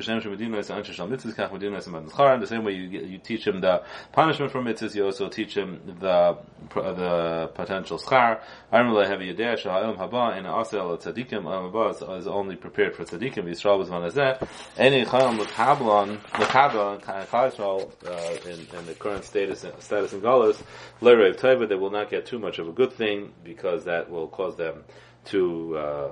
The 2.39 2.45
same 2.45 2.63
way 2.65 2.73
you, 2.73 2.87
you 2.99 3.17
teach 3.19 3.47
him 3.47 3.61
the 3.61 3.83
punishment 4.11 4.51
for 4.51 4.61
mitzvahs, 4.61 4.95
you 4.95 5.05
also 5.05 5.29
teach 5.29 5.55
him 5.55 5.79
the 6.01 6.37
the 6.75 7.51
potential 7.55 7.97
schar. 7.97 8.41
Armula 8.73 9.07
heavy 9.07 9.33
yadeh 9.33 9.57
sha'alim 9.57 9.95
haba 9.97 10.37
in 10.37 10.43
asel 10.43 11.01
tzadikim. 11.01 11.45
Alam 11.45 11.71
haba 11.71 12.17
is 12.17 12.27
only 12.27 12.57
prepared 12.57 12.97
for 12.97 13.05
tzadikim. 13.09 13.45
Yisrael 13.45 14.05
as 14.05 14.13
that. 14.15 14.47
Any 14.77 15.05
chayam 15.05 15.39
l'kablon 15.39 16.19
l'kabla 16.39 17.01
Chayisrael 17.27 17.91
uh, 18.05 18.49
in, 18.49 18.79
in 18.79 18.85
the 18.85 18.93
current 18.93 19.23
status 19.23 19.65
status 19.79 20.13
in 20.13 20.21
Galus, 20.21 20.61
l'erev 21.01 21.37
teva, 21.37 21.67
they 21.67 21.75
will 21.75 21.91
not 21.91 22.09
get 22.09 22.25
too 22.25 22.39
much 22.39 22.59
of 22.59 22.67
a 22.67 22.71
good 22.71 22.93
thing 22.93 23.33
because 23.43 23.85
that 23.85 24.09
will 24.09 24.27
cause 24.27 24.55
them 24.55 24.83
to 25.25 25.77
uh, 25.77 26.11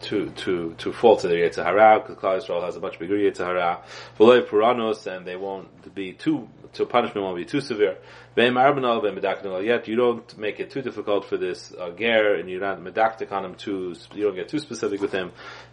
to 0.00 0.30
to 0.30 0.74
to 0.78 0.92
fall 0.92 1.16
to 1.16 1.28
their 1.28 1.48
Yitzhara 1.48 2.06
because 2.06 2.44
Klal 2.46 2.58
Yisrael 2.58 2.64
has 2.64 2.76
a 2.76 2.80
much 2.80 2.98
bigger 2.98 3.16
Yitzhara. 3.16 3.80
V'loy 4.18 4.46
Puranos 4.46 5.06
and 5.06 5.26
they 5.26 5.36
won't 5.36 5.94
be 5.94 6.12
too 6.12 6.48
to 6.74 6.86
punishment 6.86 7.24
won't 7.24 7.36
be 7.36 7.44
too 7.44 7.60
severe. 7.60 7.96
Yet 8.36 9.88
you 9.88 9.96
don't 9.96 10.38
make 10.38 10.60
it 10.60 10.70
too 10.70 10.82
difficult 10.82 11.24
for 11.24 11.36
this 11.36 11.72
uh, 11.74 11.90
ger, 11.90 12.34
and 12.34 12.48
you're 12.48 12.60
not 12.60 12.80
medactic 12.80 13.32
on 13.32 13.44
him 13.44 13.54
too. 13.54 13.94
You 14.14 14.24
don't 14.24 14.34
get 14.34 14.48
too 14.48 14.58
specific 14.58 15.00
with 15.00 15.12
him. 15.12 15.32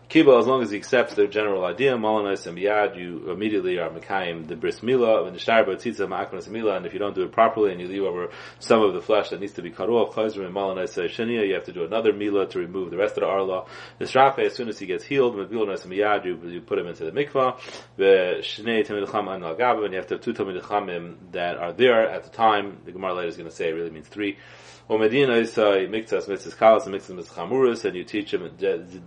Kiba, 0.09 0.39
as 0.39 0.45
long 0.45 0.61
as 0.61 0.69
he 0.69 0.77
accepts 0.77 1.15
their 1.15 1.25
general 1.25 1.65
idea, 1.65 1.93
Molanis 1.97 2.45
and 2.45 2.55
Biyad, 2.57 2.95
you 2.95 3.31
immediately 3.31 3.79
are 3.79 3.89
Mekayim 3.89 4.47
the 4.47 4.55
bris 4.55 4.83
mila, 4.83 5.25
and 5.25 5.35
the 5.35 5.39
Sharba 5.39 5.75
Tzitza 5.75 6.07
Ma'akmanis 6.07 6.47
Mila, 6.47 6.75
and 6.77 6.85
if 6.85 6.93
you 6.93 6.99
don't 6.99 7.15
do 7.15 7.23
it 7.23 7.31
properly 7.31 7.71
and 7.71 7.81
you 7.81 7.87
leave 7.87 8.03
over 8.03 8.29
some 8.59 8.83
of 8.83 8.93
the 8.93 9.01
flesh 9.01 9.29
that 9.29 9.39
needs 9.39 9.53
to 9.53 9.63
be 9.63 9.71
cut 9.71 9.89
off, 9.89 10.13
Chayzrim 10.13 10.45
and 10.45 10.55
Molanis 10.55 10.95
Shania, 11.09 11.47
you 11.47 11.55
have 11.55 11.63
to 11.63 11.73
do 11.73 11.83
another 11.83 12.13
Mila 12.13 12.47
to 12.49 12.59
remove 12.59 12.91
the 12.91 12.97
rest 12.97 13.17
of 13.17 13.21
the 13.21 13.27
Arla. 13.27 13.65
The 13.97 14.05
Shrafe, 14.05 14.39
as 14.39 14.53
soon 14.53 14.69
as 14.69 14.77
he 14.77 14.85
gets 14.85 15.03
healed, 15.03 15.35
Mebilanis 15.35 15.83
and 15.83 15.93
Biyad, 15.93 16.25
you, 16.25 16.39
you 16.49 16.61
put 16.61 16.77
him 16.77 16.85
into 16.85 17.03
the 17.03 17.11
mikvah, 17.11 17.59
the 17.97 18.37
Shnei 18.41 18.85
Tamid 18.85 19.11
Cham 19.11 19.27
and 19.27 19.43
and 19.43 19.93
you 19.93 19.97
have 19.97 20.07
to 20.07 20.15
have 20.15 20.21
two 20.21 20.33
Tamidchamim 20.33 21.15
that 21.31 21.57
are 21.57 21.73
there 21.73 22.07
at 22.07 22.23
the 22.23 22.29
time. 22.29 22.77
The 22.85 22.91
Gemara 22.91 23.15
later 23.15 23.29
is 23.29 23.37
going 23.37 23.49
to 23.49 23.55
say 23.55 23.69
it 23.69 23.73
really 23.73 23.89
means 23.89 24.07
three. 24.07 24.37
Or 24.87 24.99
Medina 24.99 25.33
is 25.33 25.55
miktas 25.55 26.27
mitzvahs 26.27 26.55
kalas 26.55 26.85
and 26.85 26.93
mitzvahs 26.93 27.27
chamuras, 27.29 27.85
and 27.85 27.95
you 27.95 28.03
teach 28.03 28.31
them 28.31 28.51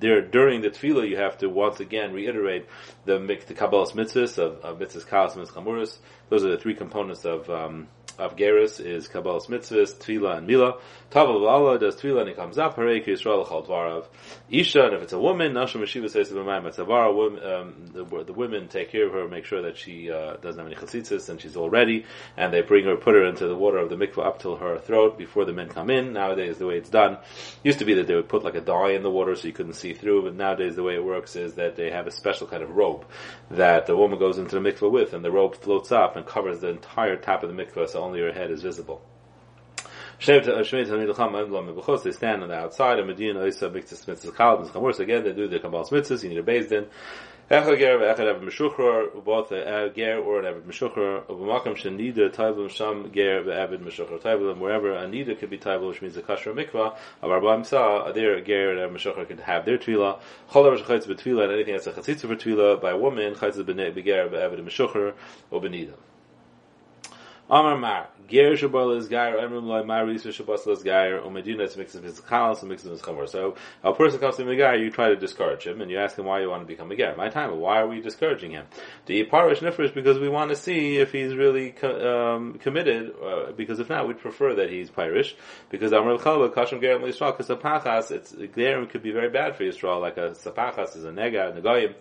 there 0.00 0.22
during 0.22 0.60
the 0.62 0.70
tefillah. 0.70 1.08
You 1.08 1.18
have 1.18 1.38
to 1.38 1.48
once 1.48 1.78
again 1.78 2.12
reiterate 2.12 2.66
the 3.04 3.18
the 3.18 3.54
kabbalas 3.54 3.92
mitzvahs 3.92 4.38
of, 4.38 4.58
of 4.64 4.78
mitzvahs 4.80 5.06
kalas 5.06 5.36
and 5.36 5.46
mitzvahs 5.46 5.52
chamuras. 5.52 5.98
Those 6.30 6.44
are 6.44 6.50
the 6.50 6.58
three 6.58 6.74
components 6.74 7.24
of 7.24 7.48
um, 7.48 7.86
of 8.18 8.36
Geras 8.36 8.84
is 8.84 9.08
Kabbalah's 9.08 9.46
mitzvahs, 9.46 9.94
Tefillah, 9.94 10.38
and 10.38 10.46
Mila. 10.46 10.74
Tavav 11.10 11.48
Allah 11.48 11.78
does 11.78 11.96
Tefillah 11.96 12.20
and 12.20 12.28
he 12.28 12.34
comes 12.34 12.58
up, 12.58 12.76
Harei 12.76 13.04
Yisrael 13.06 13.48
Chal 13.48 13.62
Dvarav. 13.62 14.06
Isha, 14.50 14.86
and 14.86 14.94
if 14.94 15.02
it's 15.02 15.12
a 15.12 15.18
woman, 15.18 15.52
Nashim 15.52 15.80
Meshiva 15.80 16.10
says 16.10 16.30
B'mayim 16.30 17.60
um, 17.60 17.86
the, 17.92 18.24
the 18.24 18.32
women 18.32 18.68
take 18.68 18.90
care 18.90 19.06
of 19.06 19.12
her, 19.12 19.28
make 19.28 19.44
sure 19.44 19.62
that 19.62 19.78
she 19.78 20.10
uh, 20.10 20.36
doesn't 20.36 20.58
have 20.58 20.66
any 20.66 20.74
chasitzis 20.74 21.28
and 21.28 21.40
she's 21.40 21.56
all 21.56 21.70
ready, 21.70 22.04
and 22.36 22.52
they 22.52 22.60
bring 22.60 22.84
her, 22.86 22.96
put 22.96 23.14
her 23.14 23.24
into 23.24 23.46
the 23.46 23.56
water 23.56 23.78
of 23.78 23.88
the 23.88 23.96
mikvah 23.96 24.26
up 24.26 24.40
till 24.40 24.56
her 24.56 24.78
throat 24.78 25.16
before 25.16 25.44
the 25.44 25.52
men 25.52 25.67
come 25.68 25.90
in. 25.90 26.12
Nowadays, 26.12 26.58
the 26.58 26.66
way 26.66 26.76
it's 26.76 26.90
done 26.90 27.18
used 27.62 27.78
to 27.78 27.84
be 27.84 27.94
that 27.94 28.06
they 28.06 28.14
would 28.14 28.28
put 28.28 28.44
like 28.44 28.54
a 28.54 28.60
dye 28.60 28.92
in 28.92 29.02
the 29.02 29.10
water 29.10 29.34
so 29.36 29.46
you 29.46 29.52
couldn't 29.52 29.74
see 29.74 29.94
through. 29.94 30.22
But 30.22 30.34
nowadays, 30.34 30.76
the 30.76 30.82
way 30.82 30.94
it 30.94 31.04
works 31.04 31.36
is 31.36 31.54
that 31.54 31.76
they 31.76 31.90
have 31.90 32.06
a 32.06 32.10
special 32.10 32.46
kind 32.46 32.62
of 32.62 32.70
rope 32.70 33.10
that 33.50 33.86
the 33.86 33.96
woman 33.96 34.18
goes 34.18 34.38
into 34.38 34.58
the 34.58 34.72
mikveh 34.72 34.90
with, 34.90 35.12
and 35.14 35.24
the 35.24 35.30
rope 35.30 35.56
floats 35.56 35.92
up 35.92 36.16
and 36.16 36.26
covers 36.26 36.60
the 36.60 36.68
entire 36.68 37.16
top 37.16 37.42
of 37.42 37.54
the 37.54 37.64
mikveh, 37.64 37.88
so 37.88 38.02
only 38.02 38.20
her 38.20 38.32
head 38.32 38.50
is 38.50 38.62
visible. 38.62 39.02
Uh, 40.20 40.32
they 40.32 40.42
stand 42.12 42.42
on 42.42 42.48
the 42.48 42.54
outside 42.54 42.98
of 42.98 43.06
Medina, 43.06 43.46
Isa, 43.46 43.70
Miktis, 43.70 44.08
Mitzvah, 44.08 44.32
Chal, 44.36 44.70
Worse 44.74 44.98
again, 44.98 45.22
they 45.22 45.32
do 45.32 45.46
the 45.46 45.60
Kabbalah 45.60 45.84
Mitzvahs, 45.84 46.24
you 46.24 46.30
need 46.30 46.38
a 46.38 46.42
beis 46.42 46.88
Echad 47.50 47.78
ger 47.78 47.96
ve'echad 47.98 48.26
evad 48.28 48.42
meshuchrar, 48.42 49.24
both 49.24 49.52
a 49.52 49.90
ger 49.96 50.18
or 50.18 50.40
an 50.40 50.44
evad 50.44 50.64
meshuchrar, 50.64 51.24
u'b'makam 51.28 51.74
shenida 51.74 52.28
taiblim 52.28 52.68
sham 52.68 53.10
ger 53.10 53.42
ve'evad 53.42 53.78
meshuchrar 53.78 54.20
taiblim, 54.20 54.58
wherever 54.58 54.92
a 54.92 55.06
nida 55.08 55.34
could 55.38 55.48
be 55.48 55.56
taiblim, 55.56 55.88
which 55.88 56.02
means 56.02 56.18
a 56.18 56.20
kasher 56.20 56.52
mikvah, 56.52 56.94
of 57.22 57.30
arba 57.30 57.46
imsa, 57.46 58.12
there 58.12 58.38
ger 58.42 58.72
and 58.72 58.80
evad 58.80 58.94
meshuchrar 58.94 59.26
could 59.26 59.40
have 59.40 59.64
their 59.64 59.78
tefillah, 59.78 60.18
chol 60.50 60.66
ever 60.66 60.76
shechaytz 60.76 61.06
b'tefillah, 61.06 61.44
and 61.44 61.52
anything 61.52 61.72
that's 61.72 61.86
a 61.86 61.92
chatzitza 61.92 62.28
for 62.28 62.36
tefillah, 62.36 62.82
by 62.82 62.90
a 62.90 62.98
woman, 62.98 63.34
chaytz 63.34 63.56
b'ger 63.56 64.28
ve'evad 64.28 64.62
meshuchrar, 64.62 65.14
or 65.50 65.62
b'nida. 65.62 65.94
Amar 67.50 67.78
Mar, 67.78 68.08
Ger 68.28 68.52
Shabal 68.52 68.98
is 68.98 69.08
Gair, 69.08 69.38
Emrim 69.38 69.64
Loi 69.64 69.82
Maris 69.82 70.22
Shabal 70.24 70.68
is 70.68 70.82
Gair, 70.82 71.18
or 71.18 71.30
Medina 71.30 71.62
is 71.62 71.78
mixed 71.78 71.94
with 71.94 72.26
Chalas 72.26 72.60
and 72.60 72.68
mixed 72.68 72.84
with 72.84 73.00
Chamor. 73.00 73.26
So 73.26 73.54
a 73.82 73.94
person 73.94 74.20
comes 74.20 74.36
to 74.36 74.44
Megair, 74.44 74.78
you 74.78 74.90
try 74.90 75.08
to 75.08 75.16
discourage 75.16 75.66
him, 75.66 75.80
and 75.80 75.90
you 75.90 75.98
ask 75.98 76.18
him 76.18 76.26
why 76.26 76.42
you 76.42 76.50
want 76.50 76.60
to 76.60 76.66
become 76.66 76.92
a 76.92 76.96
Ger. 76.96 77.14
My 77.16 77.30
time, 77.30 77.58
why 77.58 77.80
are 77.80 77.88
we 77.88 78.02
discouraging 78.02 78.50
him? 78.50 78.66
The 79.06 79.24
Parish 79.24 79.60
Nifrish 79.60 79.94
because 79.94 80.18
we 80.18 80.28
want 80.28 80.50
to 80.50 80.56
see 80.56 80.98
if 80.98 81.10
he's 81.10 81.34
really 81.34 81.74
um, 81.78 82.58
committed, 82.58 83.14
uh, 83.24 83.52
because 83.52 83.78
if 83.78 83.88
not, 83.88 84.06
we'd 84.06 84.18
prefer 84.18 84.56
that 84.56 84.68
he's 84.68 84.90
Pirish, 84.90 85.32
because 85.70 85.92
Amar 85.92 86.18
Chalba, 86.18 86.52
Kashim 86.52 86.82
Ger 86.82 86.98
Yisrael, 86.98 87.34
because 87.34 87.48
Sapachas, 87.48 88.10
it's, 88.10 88.32
Ger 88.54 88.84
could 88.84 89.02
be 89.02 89.12
very 89.12 89.30
bad 89.30 89.56
for 89.56 89.64
Yisrael, 89.64 90.02
like 90.02 90.18
a 90.18 90.32
Sapachas 90.32 90.96
is 90.98 91.04
a 91.04 91.12
Nega, 91.12 91.58
Negoyim. 91.58 91.94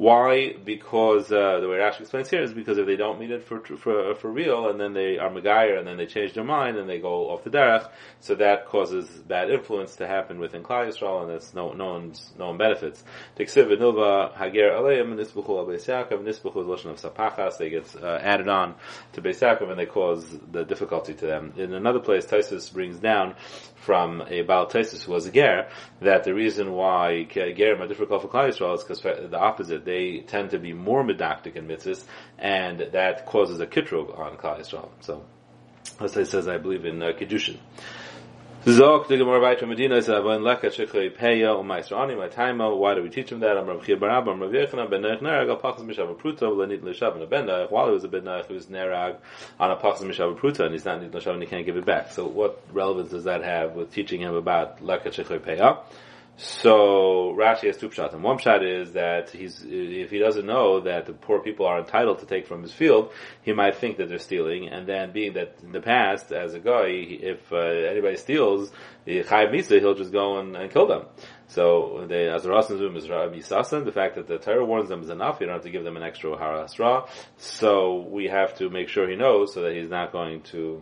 Why? 0.00 0.54
Because 0.54 1.30
uh, 1.30 1.60
the 1.60 1.68
way 1.68 1.76
Rashi 1.76 2.00
explains 2.00 2.30
here 2.30 2.42
is 2.42 2.54
because 2.54 2.78
if 2.78 2.86
they 2.86 2.96
don't 2.96 3.20
mean 3.20 3.32
it 3.32 3.44
for 3.44 3.60
for 3.60 4.14
for 4.14 4.32
real, 4.32 4.70
and 4.70 4.80
then 4.80 4.94
they 4.94 5.18
are 5.18 5.28
Megayer, 5.28 5.78
and 5.78 5.86
then 5.86 5.98
they 5.98 6.06
change 6.06 6.32
their 6.32 6.42
mind, 6.42 6.78
and 6.78 6.88
they 6.88 6.98
go 6.98 7.28
off 7.28 7.44
the 7.44 7.50
derech, 7.50 7.86
so 8.18 8.34
that 8.36 8.64
causes 8.64 9.06
bad 9.28 9.50
influence 9.50 9.96
to 9.96 10.06
happen 10.06 10.38
within 10.38 10.62
Klal 10.62 10.88
Yisrael, 10.88 11.24
and 11.24 11.32
that's 11.32 11.52
no 11.52 11.74
no 11.74 11.92
one's 11.92 12.32
no 12.38 12.46
one 12.46 12.56
benefits. 12.56 13.04
Hager 13.36 13.58
nisbuchu 13.58 15.50
al 15.50 15.66
Beis 15.66 15.84
Yaakov 15.84 16.24
nisbuchu 16.24 16.86
of 16.86 16.98
sapachas. 16.98 17.58
They 17.58 17.68
get 17.68 17.94
uh, 18.02 18.20
added 18.22 18.48
on 18.48 18.76
to 19.12 19.20
Beis 19.20 19.42
and 19.42 19.78
they 19.78 19.84
cause 19.84 20.24
the 20.50 20.64
difficulty 20.64 21.12
to 21.12 21.26
them. 21.26 21.52
In 21.58 21.74
another 21.74 22.00
place, 22.00 22.24
Taisus 22.24 22.72
brings 22.72 22.98
down 22.98 23.34
from 23.74 24.22
a 24.28 24.42
Baal 24.42 24.66
Taisus 24.66 25.04
who 25.04 25.12
was 25.12 25.26
a 25.26 25.32
ger 25.32 25.68
that 26.00 26.24
the 26.24 26.34
reason 26.34 26.72
why 26.72 27.26
gerim 27.30 27.80
are 27.80 27.88
difficult 27.88 28.22
for 28.22 28.28
Klal 28.28 28.48
Yisrael 28.48 28.76
is 28.76 28.84
because 28.84 29.02
the 29.02 29.38
opposite 29.38 29.84
they 29.90 30.20
tend 30.20 30.50
to 30.50 30.58
be 30.58 30.72
more 30.72 31.02
medactic 31.02 31.56
in 31.56 31.66
mitzvahs, 31.66 32.04
and 32.38 32.78
that 32.92 33.26
causes 33.26 33.58
a 33.60 33.66
kitrug 33.66 34.16
on 34.18 34.36
Klal 34.36 34.60
Yisrael. 34.60 34.88
So, 35.00 35.24
as 36.00 36.16
I 36.16 36.22
says, 36.22 36.46
I 36.46 36.58
believe 36.58 36.84
in 36.84 37.02
uh, 37.02 37.12
Vaytra 39.40 39.66
Medina 39.66 39.96
Why 42.76 42.94
do 42.94 43.02
we 43.02 43.08
teach 43.08 43.32
him 43.32 43.40
that? 43.40 43.56
I'm 43.56 43.66
While 43.66 43.80
he 43.80 43.94
was 47.92 48.04
a 48.04 48.08
Ben 48.08 48.22
Nerech 48.22 48.46
he 48.46 48.52
was 48.52 48.66
Nerag 48.66 49.16
on 49.58 49.70
a 49.70 49.76
Pachas 49.76 50.02
Mishav 50.02 50.38
Pruta 50.38 50.60
and 50.60 50.74
he's 50.74 50.84
not 50.84 51.00
Nit 51.00 51.26
and 51.26 51.42
he 51.42 51.48
can't 51.48 51.64
give 51.64 51.78
it 51.78 51.86
back. 51.86 52.12
So 52.12 52.26
what 52.26 52.62
relevance 52.70 53.12
does 53.12 53.24
that 53.24 53.42
have 53.42 53.72
with 53.72 53.94
teaching 53.94 54.20
him 54.20 54.34
about 54.34 54.84
Leka 54.84 55.08
Shechlei 55.08 55.40
Peya? 55.40 55.78
So 56.42 57.36
Rashi 57.38 57.66
has 57.66 57.76
two 57.76 57.90
pshat. 57.90 58.14
And 58.14 58.22
one 58.22 58.38
pshat 58.38 58.62
is 58.62 58.92
that 58.92 59.28
he's 59.28 59.62
if 59.62 60.10
he 60.10 60.18
doesn't 60.18 60.46
know 60.46 60.80
that 60.80 61.04
the 61.04 61.12
poor 61.12 61.40
people 61.40 61.66
are 61.66 61.78
entitled 61.78 62.20
to 62.20 62.26
take 62.26 62.46
from 62.46 62.62
his 62.62 62.72
field, 62.72 63.12
he 63.42 63.52
might 63.52 63.76
think 63.76 63.98
that 63.98 64.08
they're 64.08 64.18
stealing. 64.18 64.66
And 64.70 64.86
then 64.86 65.12
being 65.12 65.34
that 65.34 65.56
in 65.62 65.72
the 65.72 65.82
past, 65.82 66.32
as 66.32 66.54
a 66.54 66.58
guy, 66.58 66.86
if 66.86 67.52
uh, 67.52 67.58
anybody 67.58 68.16
steals, 68.16 68.72
chayiv 69.06 69.52
misa, 69.52 69.80
he'll 69.80 69.94
just 69.94 70.12
go 70.12 70.38
and, 70.38 70.56
and 70.56 70.70
kill 70.70 70.86
them. 70.86 71.04
So 71.48 71.98
as 72.04 72.08
the 72.08 72.48
Rasan 72.48 72.96
is 73.36 73.46
Sasan, 73.46 73.84
the 73.84 73.92
fact 73.92 74.14
that 74.14 74.26
the 74.26 74.38
Torah 74.38 74.64
warns 74.64 74.88
them 74.88 75.02
is 75.02 75.10
enough. 75.10 75.40
You 75.40 75.46
don't 75.46 75.56
have 75.56 75.64
to 75.64 75.70
give 75.70 75.84
them 75.84 75.98
an 75.98 76.02
extra 76.02 76.38
harasra. 76.38 77.06
So 77.36 78.06
we 78.08 78.28
have 78.28 78.56
to 78.58 78.70
make 78.70 78.88
sure 78.88 79.06
he 79.10 79.16
knows 79.16 79.52
so 79.52 79.60
that 79.62 79.74
he's 79.74 79.90
not 79.90 80.10
going 80.10 80.40
to 80.52 80.80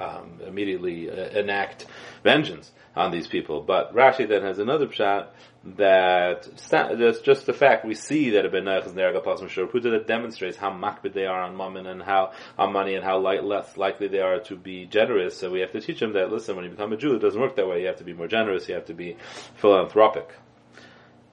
um, 0.00 0.40
immediately 0.46 1.10
uh, 1.10 1.14
enact 1.38 1.86
vengeance 2.24 2.72
on 2.96 3.10
these 3.10 3.26
people. 3.26 3.60
But 3.60 3.94
Rashi 3.94 4.28
then 4.28 4.42
has 4.42 4.58
another 4.58 4.86
pshat 4.86 5.28
that 5.76 6.48
that's 6.62 7.20
just 7.20 7.44
the 7.44 7.52
fact 7.52 7.84
we 7.84 7.94
see 7.94 8.30
that 8.30 8.46
a 8.46 8.48
ben 8.48 8.66
is 8.66 8.92
nerga 8.92 9.22
pasim 9.22 9.48
shurputa 9.48 9.90
that 9.90 10.06
demonstrates 10.06 10.56
how 10.56 10.70
makbid 10.70 11.12
they 11.12 11.26
are 11.26 11.42
on 11.42 11.54
mammon 11.56 11.86
and 11.86 12.02
how 12.02 12.32
on 12.58 12.72
money 12.72 12.94
and 12.94 13.04
how 13.04 13.18
light, 13.18 13.44
less 13.44 13.76
likely 13.76 14.08
they 14.08 14.20
are 14.20 14.40
to 14.40 14.56
be 14.56 14.86
generous. 14.86 15.36
So 15.36 15.50
we 15.50 15.60
have 15.60 15.72
to 15.72 15.80
teach 15.80 16.00
them 16.00 16.14
that 16.14 16.32
listen, 16.32 16.56
when 16.56 16.64
you 16.64 16.70
become 16.70 16.92
a 16.92 16.96
Jew, 16.96 17.14
it 17.14 17.18
doesn't 17.18 17.40
work 17.40 17.56
that 17.56 17.68
way. 17.68 17.82
You 17.82 17.88
have 17.88 17.98
to 17.98 18.04
be 18.04 18.14
more 18.14 18.28
generous. 18.28 18.68
You 18.68 18.74
have 18.74 18.86
to 18.86 18.94
be 18.94 19.16
philanthropic. 19.56 20.30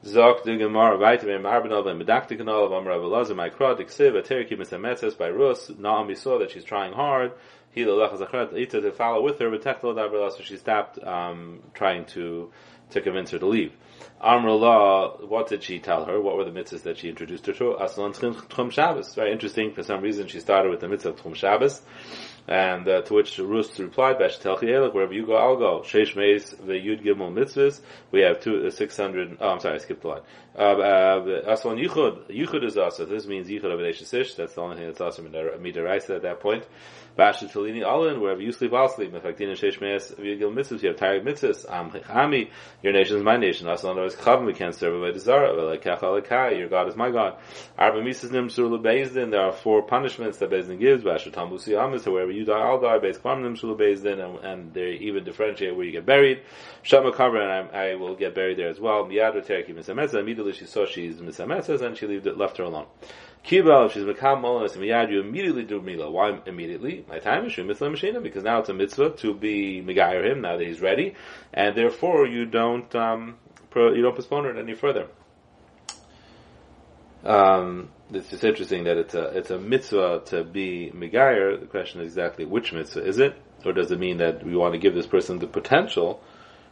Zok 0.03 0.43
the 0.43 0.57
Gemara 0.57 0.97
vaytem 0.97 1.41
Arbenov 1.41 1.87
and 1.87 2.01
Medaktikanol 2.01 2.65
of 2.65 2.71
Amar 2.71 2.93
Avelazar 2.93 3.35
my 3.35 3.49
krod 3.49 3.77
by 5.17 5.29
Rus. 5.29 5.71
Naomi 5.77 6.15
saw 6.15 6.39
that 6.39 6.51
she's 6.51 6.63
trying 6.63 6.93
hard 6.93 7.31
to 7.85 8.91
follow 8.91 9.21
with 9.21 9.39
her, 9.39 9.49
but 9.49 10.33
so 10.33 10.43
she 10.43 10.57
stopped 10.57 11.03
um, 11.03 11.61
trying 11.73 12.05
to 12.05 12.51
to 12.91 13.01
convince 13.01 13.31
her 13.31 13.39
to 13.39 13.45
leave. 13.45 13.73
Amrullah, 14.23 15.27
what 15.27 15.47
did 15.47 15.63
she 15.63 15.79
tell 15.79 16.05
her? 16.05 16.19
What 16.19 16.37
were 16.37 16.45
the 16.45 16.51
mitzvahs 16.51 16.83
that 16.83 16.97
she 16.97 17.09
introduced 17.09 17.45
her 17.45 17.53
to? 17.53 17.83
Aslan 17.83 18.13
Tchum 18.13 18.71
Shabbos. 18.71 19.13
Very 19.13 19.31
interesting. 19.31 19.73
For 19.73 19.83
some 19.83 20.01
reason, 20.01 20.27
she 20.27 20.39
started 20.39 20.69
with 20.69 20.79
the 20.79 20.87
mitzvah 20.87 21.09
of 21.09 21.15
Tchum 21.17 21.35
Shabbos. 21.35 21.81
And 22.47 22.87
uh, 22.87 23.01
to 23.01 23.13
which 23.13 23.37
Rus 23.37 23.77
replied, 23.77 24.19
Bash 24.19 24.39
Telchi 24.39 24.93
wherever 24.93 25.13
you 25.13 25.25
go, 25.25 25.35
I'll 25.35 25.57
go. 25.57 25.81
Sheish 25.81 26.15
Meis, 26.15 26.51
the 26.51 26.73
Yud 26.73 27.03
Gimel 27.03 27.31
mitzvahs. 27.31 27.81
We 28.11 28.21
have 28.21 28.39
two, 28.39 28.65
uh, 28.65 28.71
600, 28.71 29.37
oh, 29.41 29.49
I'm 29.49 29.59
sorry, 29.59 29.75
I 29.75 29.77
skipped 29.79 30.01
the 30.01 30.07
line. 30.07 30.21
Uh, 30.57 30.61
uh, 30.61 31.41
Aslan 31.45 31.77
Yichud, 31.77 32.31
Yichud 32.31 32.63
is 32.63 32.77
also, 32.77 33.05
this 33.05 33.27
means 33.27 33.49
Yichud 33.49 33.65
of 33.65 33.81
Ish. 33.81 34.35
That's 34.35 34.55
the 34.55 34.61
only 34.61 34.77
thing 34.77 34.85
that's 34.87 35.01
also 35.01 35.23
Midaraisa 35.23 36.15
at 36.15 36.21
that 36.21 36.39
point. 36.39 36.65
Bashit 37.17 37.49
Filini 37.51 37.81
Alin, 37.83 38.21
wherever 38.21 38.39
you 38.39 38.51
sleep, 38.51 38.73
I'll 38.73 38.89
sleep. 38.89 39.11
Mefaktin 39.11 39.49
and 39.49 40.17
Vigil 40.17 40.51
mitzvahs, 40.51 40.83
you 40.83 40.89
have 40.89 40.97
tired 40.97 41.25
mitzvahs. 41.25 41.65
Am 41.67 41.89
Chami, 41.89 42.51
your 42.83 42.93
nation 42.93 43.17
is 43.17 43.23
my 43.23 43.37
nation. 43.37 43.67
Aslan 43.67 43.97
is 44.05 44.13
Chav, 44.15 44.45
we 44.45 44.53
can't 44.53 44.75
serve 44.75 45.01
by 45.01 45.09
desire. 45.09 45.47
Your 45.47 46.69
God 46.69 46.87
is 46.87 46.95
my 46.95 47.09
God. 47.09 47.39
Arba 47.75 48.03
Mises 48.03 48.29
Nimsur 48.29 48.69
Lebezdin, 48.69 49.31
there 49.31 49.41
are 49.41 49.51
four 49.51 49.81
punishments 49.81 50.37
that 50.37 50.51
Bezdin 50.51 50.79
gives. 50.79 51.03
Bashit 51.03 51.33
Tamusi 51.33 51.75
Amis, 51.75 52.05
wherever 52.05 52.31
you 52.31 52.45
die, 52.45 52.53
I'll 52.53 52.79
die. 52.79 52.99
Beis 52.99 53.17
Kvam 53.17 53.41
Nimsur 53.41 53.75
Lebezdin, 53.75 54.23
and, 54.23 54.45
and 54.45 54.73
they 54.75 54.91
even 55.01 55.23
differentiate 55.23 55.75
where 55.75 55.85
you 55.85 55.91
get 55.93 56.05
buried. 56.05 56.41
Shama 56.83 57.11
Kabra, 57.11 57.41
and 57.41 57.75
I, 57.75 57.89
I, 57.89 57.95
will 57.95 58.15
get 58.15 58.35
buried 58.35 58.59
there 58.59 58.69
as 58.69 58.79
well. 58.79 59.05
Miyad 59.05 59.43
Tereki 59.43 59.73
Misametzah, 59.73 60.19
immediately 60.19 60.53
she 60.53 60.65
saw 60.65 60.85
she's 60.85 61.15
Misametzah, 61.15 61.81
and 61.81 61.97
she 61.97 62.05
left 62.19 62.57
her 62.57 62.65
alone. 62.65 62.85
Kiba, 63.45 63.85
if 63.85 63.93
she's 63.93 64.03
Mekam 64.03 64.41
Molas 64.41 64.75
Miyad, 64.75 65.09
you 65.09 65.21
immediately 65.21 65.63
do 65.63 65.81
Mila. 65.81 66.11
Why 66.11 66.37
immediately? 66.45 67.05
My 67.07 67.19
time 67.19 67.45
is 67.45 67.57
Mitzvah 67.57 67.89
Mashina, 67.89 68.21
because 68.21 68.43
now 68.43 68.59
it's 68.59 68.69
a 68.69 68.73
mitzvah 68.73 69.11
to 69.17 69.33
be 69.33 69.81
Megayer 69.81 70.29
him, 70.29 70.41
now 70.41 70.57
that 70.57 70.67
he's 70.67 70.81
ready, 70.81 71.15
and 71.53 71.75
therefore 71.75 72.27
you 72.27 72.45
don't, 72.45 72.93
um, 72.95 73.37
you 73.75 74.01
don't 74.01 74.15
postpone 74.15 74.47
it 74.47 74.57
any 74.57 74.73
further. 74.73 75.07
Um, 77.23 77.89
it's 78.11 78.29
just 78.29 78.43
interesting 78.43 78.83
that 78.85 78.97
it's 78.97 79.13
a, 79.13 79.37
it's 79.37 79.49
a 79.49 79.57
mitzvah 79.57 80.23
to 80.27 80.43
be 80.43 80.91
Megayer. 80.93 81.59
The 81.59 81.67
question 81.67 82.01
is 82.01 82.07
exactly 82.07 82.45
which 82.45 82.73
mitzvah 82.73 83.05
is 83.05 83.19
it? 83.19 83.35
Or 83.65 83.73
does 83.73 83.91
it 83.91 83.99
mean 83.99 84.17
that 84.17 84.45
we 84.45 84.55
want 84.55 84.73
to 84.73 84.79
give 84.79 84.93
this 84.93 85.07
person 85.07 85.39
the 85.39 85.47
potential 85.47 86.21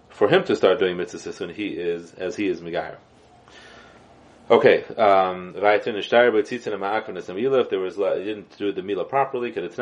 for 0.09 0.29
him 0.29 0.43
to 0.45 0.55
start 0.55 0.79
doing 0.79 0.97
mitzvahs 0.97 1.39
when 1.39 1.49
he 1.49 1.67
is, 1.67 2.13
as 2.13 2.35
he 2.35 2.47
is 2.47 2.61
Megayer? 2.61 2.97
Okay, 4.47 4.83
um, 4.95 5.55
if 5.55 5.63
there 7.71 7.79
was, 7.79 7.95
he 7.95 8.23
didn't 8.23 8.55
do 8.59 8.71
the 8.71 8.83
mila 8.83 9.03
properly, 9.03 9.49
these 9.49 9.79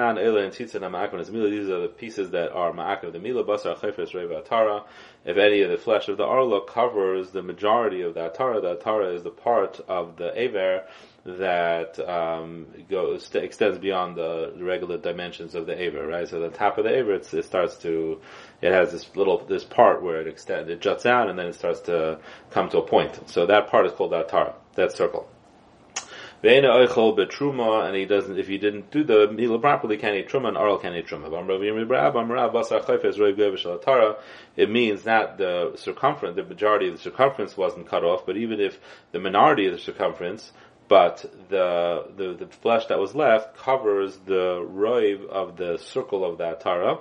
are 1.70 1.82
the 1.82 1.94
pieces 1.98 2.30
that 2.30 2.50
are 2.54 2.72
ma'akon 2.72 3.12
the 3.12 3.20
mila, 3.20 3.44
basar, 3.44 3.78
chayfes, 3.78 4.14
reva, 4.14 4.42
atara. 4.42 4.86
If 5.26 5.36
any 5.36 5.64
of 5.64 5.70
the 5.70 5.78
flesh 5.78 6.08
of 6.08 6.16
the 6.16 6.24
arla 6.24 6.66
covers 6.66 7.32
the 7.32 7.44
majority 7.44 8.04
of 8.04 8.14
the 8.14 8.22
atara, 8.22 8.62
the 8.62 8.78
atara 8.78 9.14
is 9.14 9.24
the 9.24 9.32
part 9.32 9.82
of 9.90 10.16
the 10.16 10.32
aver 10.40 10.86
that 11.26 11.98
um, 12.00 12.68
goes 12.90 13.34
extends 13.34 13.78
beyond 13.78 14.18
the, 14.18 14.54
regular 14.58 14.98
dimensions 14.98 15.56
of 15.56 15.66
the 15.66 15.82
aver, 15.82 16.06
right? 16.06 16.28
So 16.28 16.40
the 16.40 16.50
top 16.50 16.78
of 16.78 16.84
the 16.84 16.94
aver, 16.94 17.14
it 17.14 17.26
starts 17.46 17.78
to, 17.78 18.20
it 18.62 18.72
has 18.72 18.92
this 18.92 19.10
little 19.16 19.38
this 19.46 19.64
part 19.64 20.04
where 20.04 20.20
it 20.20 20.28
extends, 20.28 20.70
it 20.70 20.82
juts 20.82 21.06
out, 21.06 21.30
and 21.30 21.40
then 21.40 21.48
it 21.48 21.56
starts 21.56 21.80
to 21.82 22.20
come 22.52 22.70
to 22.70 22.80
a 22.80 22.86
point. 22.86 23.30
So 23.30 23.46
that 23.46 23.68
part 23.70 23.86
is 23.86 23.94
called 23.94 24.12
the 24.12 24.24
atara, 24.24 24.54
that 24.76 24.92
circle. 24.92 25.30
Ve'ena 26.44 26.86
oichol 26.86 27.18
betruma, 27.18 27.88
and 27.88 27.96
he 27.96 28.04
doesn't, 28.04 28.38
if 28.38 28.50
he 28.50 28.58
didn't 28.58 28.92
do 28.92 29.06
the 29.06 29.32
meal 29.32 29.58
properly, 29.60 29.96
can 29.96 30.14
eat 30.14 30.28
truma, 30.28 30.50
and 30.50 30.58
oral 30.58 30.78
can 30.78 30.94
eat 30.94 31.08
truma. 31.08 31.28
It 34.58 34.70
means 34.70 35.06
not 35.06 35.38
the 35.38 35.72
circumference, 35.78 36.36
the 36.36 36.44
majority 36.44 36.90
of 36.90 36.96
the 36.96 37.02
circumference 37.02 37.56
wasn't 37.56 37.88
cut 37.88 38.04
off, 38.04 38.26
but 38.26 38.36
even 38.36 38.60
if 38.60 38.78
the 39.14 39.22
minority 39.22 39.68
of 39.68 39.72
the 39.72 39.80
circumference, 39.80 40.52
but 40.88 41.26
the, 41.50 42.08
the, 42.16 42.34
the 42.34 42.48
flesh 42.48 42.86
that 42.88 43.00
was 43.00 43.16
left 43.16 43.58
covers 43.58 44.18
the 44.26 44.66
roiv 44.70 45.28
of 45.30 45.58
the 45.58 45.78
circle 45.78 46.26
of 46.26 46.38
that 46.40 46.62
tara. 46.62 47.00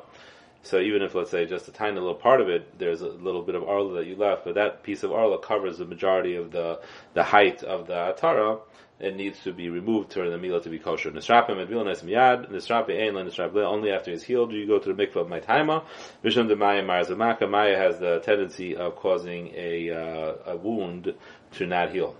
So 0.64 0.78
even 0.78 1.02
if, 1.02 1.14
let's 1.14 1.30
say, 1.30 1.44
just 1.44 1.66
a 1.66 1.72
tiny 1.72 1.94
little 1.94 2.14
part 2.14 2.40
of 2.40 2.48
it, 2.48 2.78
there's 2.78 3.00
a 3.00 3.08
little 3.08 3.42
bit 3.42 3.56
of 3.56 3.64
arla 3.64 3.94
that 3.94 4.06
you 4.06 4.14
left, 4.14 4.44
but 4.44 4.54
that 4.54 4.84
piece 4.84 5.02
of 5.02 5.10
arla 5.10 5.38
covers 5.38 5.78
the 5.78 5.84
majority 5.84 6.36
of 6.36 6.52
the, 6.52 6.80
the 7.14 7.24
height 7.24 7.64
of 7.64 7.88
the 7.88 7.94
atara, 7.94 8.60
it 9.02 9.16
needs 9.16 9.40
to 9.40 9.52
be 9.52 9.68
removed 9.68 10.12
for 10.12 10.30
the 10.30 10.38
meal 10.38 10.60
to 10.60 10.70
be 10.70 10.78
kosher. 10.78 11.10
Nisrapim 11.10 11.58
and 11.58 11.68
vilanes 11.68 12.04
miyad, 12.04 12.48
nisrapi 12.50 13.00
ein 13.00 13.14
nisrap 13.14 13.56
only 13.56 13.90
after 13.90 14.12
he's 14.12 14.22
healed 14.22 14.50
do 14.50 14.56
you 14.56 14.66
go 14.66 14.78
to 14.78 14.92
the 14.92 15.06
mikvah 15.06 15.22
of 15.22 15.26
maitaima. 15.26 15.84
Visham 16.24 16.46
de 16.46 16.54
maya 16.54 16.82
marzamaka, 16.84 17.50
maya 17.50 17.76
has 17.76 17.98
the 17.98 18.20
tendency 18.20 18.76
of 18.76 18.94
causing 18.94 19.48
a, 19.56 19.90
uh, 19.90 20.52
a 20.52 20.56
wound 20.56 21.12
to 21.50 21.66
not 21.66 21.90
heal, 21.90 22.14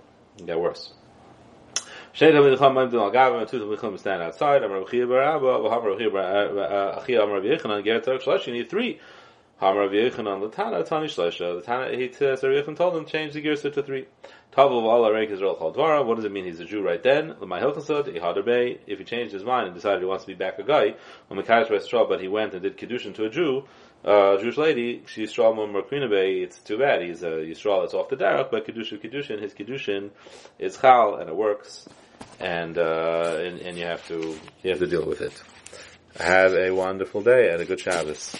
get 0.45 0.59
worse. 0.59 0.93
Talmid 2.15 2.57
Chacham 2.59 2.75
Maim 2.75 2.91
Gavim, 2.91 3.49
two 3.49 3.75
Chacham 3.75 3.97
stand 3.97 4.21
outside. 4.21 4.61
Amar 4.61 4.81
Bar 4.81 5.21
Abba, 5.23 5.63
Bar 6.11 6.21
uh, 6.21 6.61
uh, 6.61 7.03
Achia 7.03 7.23
Amar 7.23 7.39
Rav 7.39 7.43
Yechanan, 7.43 7.83
Shlosh, 8.21 8.45
you 8.45 8.53
need 8.53 8.69
three. 8.69 8.99
Yechanan, 9.59 10.47
Latana, 10.47 10.87
Tani 10.87 11.07
Shlosha. 11.07 11.55
The 11.55 11.61
Tana, 11.61 11.97
he 11.97 12.09
uh, 12.09 12.13
says, 12.13 12.43
Rav 12.43 12.51
Yechanan 12.51 12.75
told 12.75 12.95
him, 12.95 13.05
change 13.07 13.33
the 13.33 13.41
to 13.41 13.81
three. 13.81 14.05
Of 14.55 14.71
Israel 15.31 15.55
what 16.05 16.15
does 16.15 16.25
it 16.25 16.31
mean 16.31 16.45
he's 16.45 16.59
a 16.59 16.65
Jew 16.65 16.83
right 16.83 17.01
then? 17.01 17.35
L'may 17.41 17.59
Hilchasod, 17.59 18.15
Ihadar 18.15 18.45
Bey, 18.45 18.77
if 18.85 18.99
he 18.99 19.03
changed 19.03 19.33
his 19.33 19.43
mind 19.43 19.65
and 19.65 19.73
decided 19.73 20.01
he 20.01 20.05
wants 20.05 20.25
to 20.25 20.27
be 20.27 20.35
back 20.35 20.59
a 20.59 20.63
guy, 20.63 20.93
but 21.27 22.21
he 22.21 22.27
went 22.27 22.53
and 22.53 22.61
did 22.61 22.77
Kiddushin 22.77 23.15
to 23.15 23.25
a 23.25 23.29
Jew, 23.31 23.63
uh, 24.05 24.37
Jewish 24.37 24.57
lady, 24.57 24.99
Yisrael 24.99 26.09
Bey, 26.11 26.41
it's 26.41 26.59
too 26.59 26.77
bad, 26.77 27.01
he's 27.01 27.23
a 27.23 27.31
Yisrael, 27.31 27.83
it's 27.83 27.95
off 27.95 28.09
the 28.09 28.15
Derek, 28.15 28.51
but 28.51 28.67
Kiddushin, 28.67 29.01
Kiddushin, 29.01 29.41
his 29.41 29.55
Kiddushin 29.55 30.11
is 30.59 30.77
Chal, 30.77 31.15
and 31.15 31.31
it 31.31 31.35
works 31.35 31.89
and, 32.39 32.77
uh, 32.77 33.37
and, 33.39 33.59
and 33.59 33.77
you 33.77 33.85
have 33.85 34.05
to, 34.07 34.37
you 34.63 34.69
have 34.69 34.79
to 34.79 34.87
deal 34.87 35.05
with 35.05 35.21
it. 35.21 35.33
Have 36.19 36.53
a 36.53 36.71
wonderful 36.71 37.21
day 37.21 37.51
and 37.51 37.61
a 37.61 37.65
good 37.65 37.79
Shabbos. 37.79 38.35